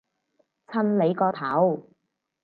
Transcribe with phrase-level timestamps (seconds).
[0.69, 1.87] 襯你個頭